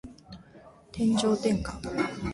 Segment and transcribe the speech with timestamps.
[0.91, 1.79] 天上天下